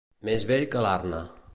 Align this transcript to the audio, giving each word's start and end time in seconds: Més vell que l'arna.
Més 0.29 0.45
vell 0.53 0.65
que 0.75 0.83
l'arna. 0.87 1.25